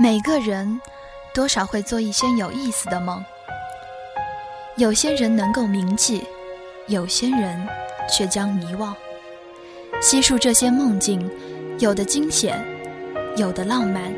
[0.00, 0.80] 每个人
[1.34, 3.20] 多少会做一些有意思的梦，
[4.76, 6.22] 有些人能够铭记，
[6.86, 7.66] 有些人
[8.08, 8.94] 却将遗忘。
[10.00, 11.28] 细数这些梦境，
[11.80, 12.64] 有的惊险，
[13.36, 14.14] 有的浪漫，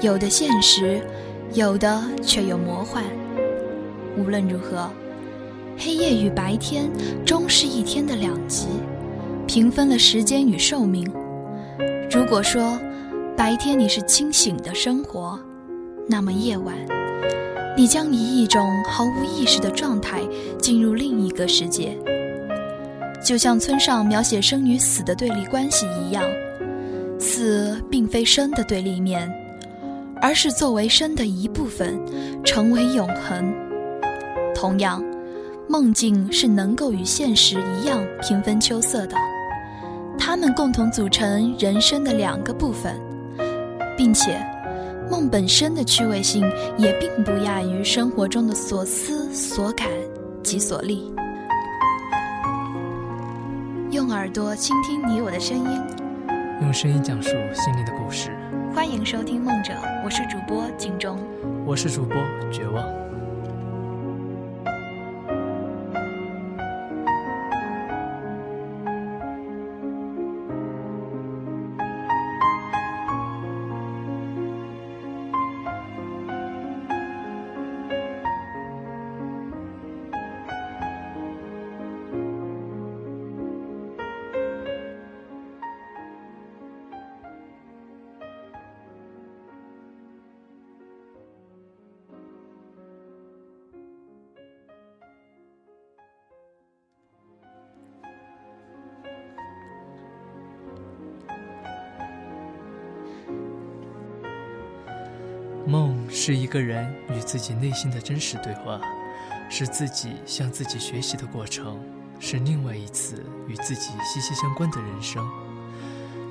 [0.00, 1.00] 有的现实，
[1.52, 3.04] 有的却又魔幻。
[4.18, 4.90] 无论如何，
[5.78, 6.90] 黑夜与白天
[7.24, 8.66] 终是一天的两极，
[9.46, 11.08] 平分了时间与寿命。
[12.10, 12.76] 如果说
[13.36, 15.38] 白天你是清醒的生活，
[16.08, 16.74] 那么夜晚，
[17.76, 20.22] 你将以一种毫无意识的状态
[20.58, 21.94] 进入另一个世界。
[23.22, 26.24] 就像村上描写生与死的对立关系一样，
[27.18, 29.30] 死并非生的对立面，
[30.22, 32.00] 而是作为生的一部分，
[32.42, 33.54] 成为永恒。
[34.54, 35.04] 同样，
[35.68, 39.14] 梦境是能够与现实一样平分秋色的，
[40.18, 42.98] 它们共同组成人生的两个部分，
[43.96, 44.38] 并且，
[45.10, 46.44] 梦本身的趣味性
[46.76, 49.88] 也并不亚于生活中的所思所感
[50.42, 51.10] 及所历。
[53.90, 55.80] 用耳朵倾听你我的声音，
[56.60, 58.30] 用声音讲述心里的故事。
[58.74, 59.72] 欢迎收听《梦者》，
[60.04, 61.18] 我是主播景中，
[61.64, 62.16] 我是主播
[62.52, 63.05] 绝望。
[105.66, 108.80] 梦是一个人与自己内心的真实对话，
[109.50, 111.76] 是自己向自己学习的过程，
[112.20, 115.28] 是另外一次与自己息息相关的人生。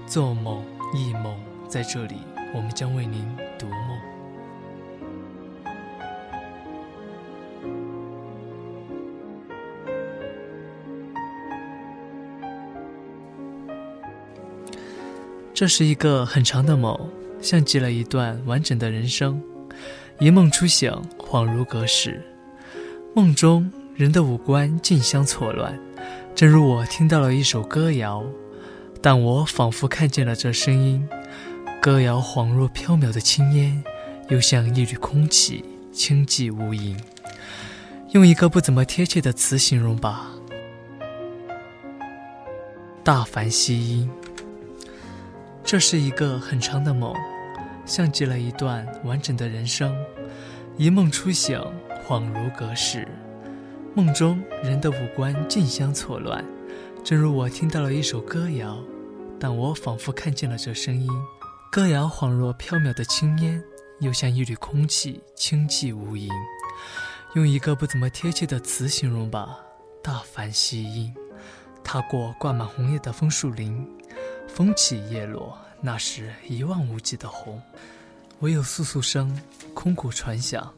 [0.07, 0.63] 做梦、
[0.93, 1.37] 忆梦，
[1.67, 2.15] 在这里，
[2.53, 3.27] 我们将为您
[3.59, 3.99] 读梦。
[15.53, 16.97] 这是一个很长的梦。
[17.45, 19.39] 像极了一段完整的人生，
[20.19, 22.19] 一梦初醒，恍如隔世。
[23.13, 25.79] 梦中人的五官竞相错乱，
[26.33, 28.23] 正如我听到了一首歌谣，
[28.99, 31.07] 但我仿佛看见了这声音。
[31.79, 33.83] 歌谣恍若飘渺的青烟，
[34.29, 36.97] 又像一缕空气，清寂无垠。
[38.13, 40.31] 用一个不怎么贴切的词形容吧：
[43.03, 44.09] 大凡稀音。
[45.63, 47.13] 这是一个很长的梦。
[47.85, 49.95] 像极了一段完整的人生，
[50.77, 51.59] 一梦初醒，
[52.07, 53.07] 恍如隔世。
[53.93, 56.43] 梦中人的五官竞相错乱，
[57.03, 58.77] 正如我听到了一首歌谣，
[59.39, 61.09] 但我仿佛看见了这声音。
[61.71, 63.63] 歌谣恍若飘渺的青烟，
[63.99, 66.29] 又像一缕空气，清寂无垠。
[67.35, 69.59] 用一个不怎么贴切的词形容吧：
[70.01, 71.13] 大凡稀音。
[71.83, 73.87] 踏过挂满红叶的枫树林，
[74.47, 75.57] 风起叶落。
[75.85, 77.61] 那时一望无际的红，
[78.39, 79.39] 唯有簌簌声，
[79.75, 80.73] 空谷传响，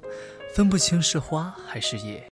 [0.54, 2.30] 分不清是花还是叶。